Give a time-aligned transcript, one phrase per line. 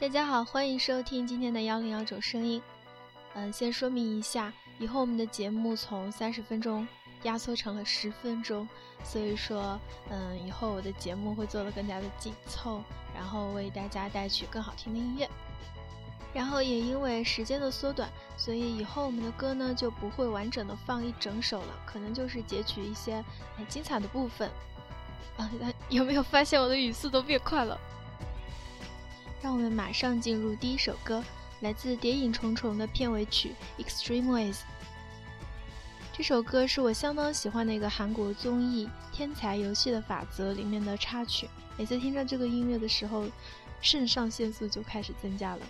[0.00, 2.62] 大家好，欢迎收听今天的幺零幺种声音。
[3.34, 6.86] 嗯，先说明一下，以后我们的节目从三十分钟
[7.24, 8.66] 压缩成了十分钟，
[9.02, 9.76] 所以说，
[10.08, 12.80] 嗯，以后我的节目会做得更加的紧凑，
[13.12, 15.28] 然后为大家带去更好听的音乐。
[16.32, 23.24] 然后也因为时间的缩短，所以以后我们的歌呢就不会完整的放一整首了，可能就是截取一些
[23.56, 24.48] 很精彩的部分。
[25.36, 25.50] 啊，
[25.90, 27.76] 有没有发现我的语速都变快了？
[29.40, 31.22] 让我们马上进入第一首歌，
[31.60, 33.52] 来自《谍影重重》的片尾曲
[33.82, 34.54] 《Extreme Ways》。
[36.12, 41.48] 这首歌是我相当喜欢的一个韩国综艺《天才游戏的法则》里面的插曲。
[41.76, 43.26] 每次听到这个音乐的时候，
[43.80, 45.60] 肾上腺素就开始增加了。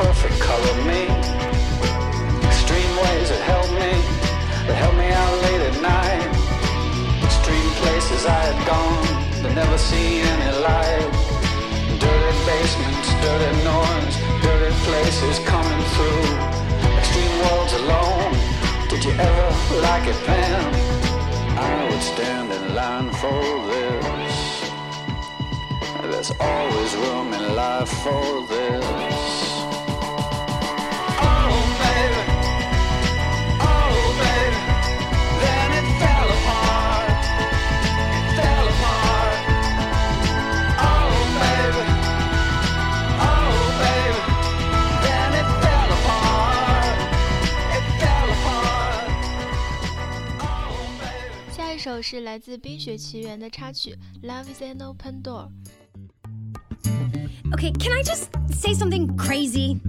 [0.00, 1.02] Perfect color me.
[2.48, 3.92] Extreme ways that help me,
[4.66, 6.24] that help me out late at night.
[7.28, 9.06] Extreme places I had gone,
[9.42, 11.04] but never seen any light.
[12.00, 16.28] Dirty basements, dirty norms, dirty places coming through.
[16.96, 18.32] Extreme worlds alone.
[18.88, 19.48] Did you ever
[19.84, 20.72] like it, Pam?
[21.60, 24.36] I would stand in line for this.
[26.10, 29.49] There's always room in life for this.
[51.99, 55.49] 首是来自《冰雪奇缘》的插曲《Love Is an Open Door》。
[57.51, 59.81] Okay, can I just say something crazy?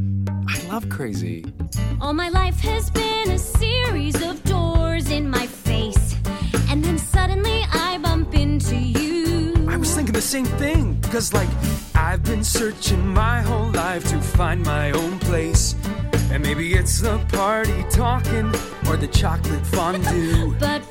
[0.49, 1.45] I love crazy.
[2.01, 6.17] All my life has been a series of doors in my face.
[6.71, 9.55] And then suddenly I bump into you.
[9.69, 11.01] I was thinking the same thing.
[11.13, 11.49] Cause, like,
[11.95, 15.75] I've been searching my whole life to find my own place.
[16.33, 18.53] And maybe it's the party talking
[18.89, 20.55] or the chocolate fondue.
[20.59, 20.83] But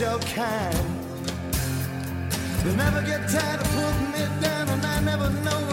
[0.00, 0.74] your kind.
[2.62, 5.67] They never get tired of putting me down, and I never know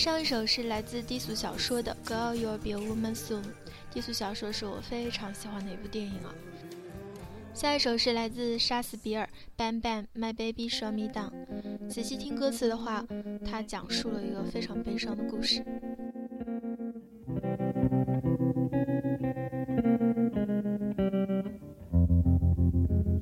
[0.00, 3.42] 上一首是来自低俗小说的《Girl You'll Be a Woman Soon》，
[3.92, 6.32] 低俗小说是我非常喜欢的一部电影啊。
[7.52, 9.28] 下一首是来自杀死比尔
[9.62, 11.30] 《Bang Bang My Baby Shut Me Down》。
[11.90, 13.04] 仔细听歌词的话，
[13.44, 15.62] 它讲述了一个非常悲伤的故事。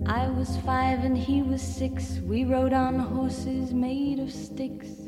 [0.07, 2.23] I was five and he was six.
[2.23, 5.08] We rode on horses made of sticks.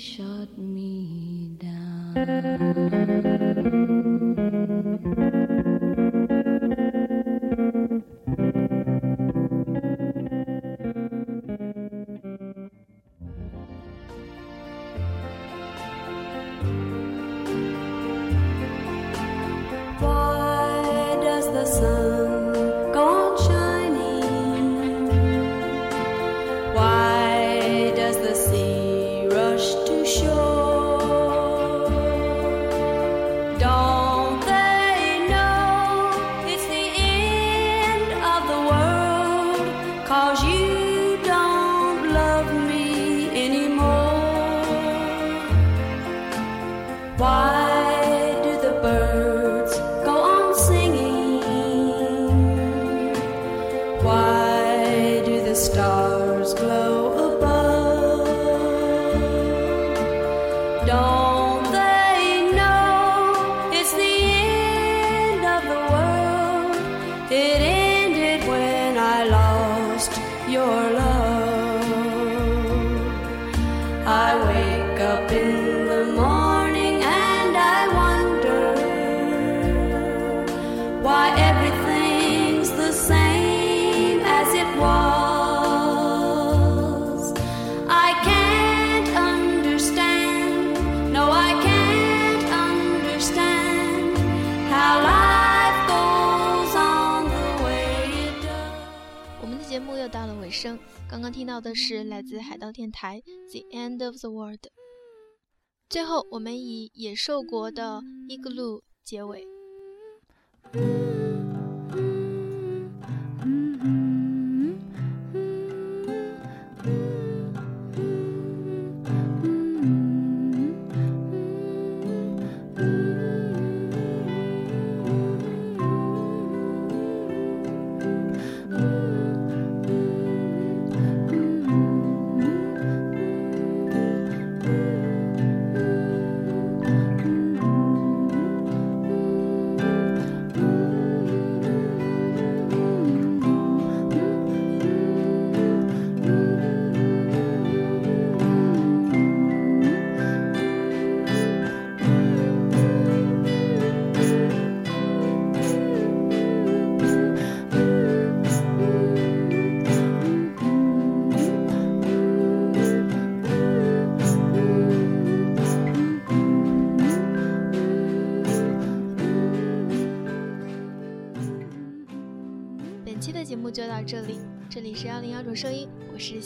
[0.00, 2.20] shot me down.
[47.20, 47.49] Why
[100.20, 104.60] 到了尾声，刚刚听到的是来自海盗电台《The End of the World》。
[105.88, 109.46] 最后，我们以野兽国的《Igloo》结尾。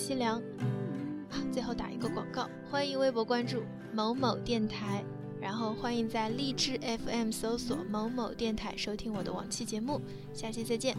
[0.04, 0.38] 西凉。
[1.50, 5.02] 最后打一个广告，欢迎微博关注某某电台，
[5.40, 9.98] 然后欢迎在荔枝 FM 搜索某某电台收听我的往期节目，
[10.34, 10.94] 下期再见。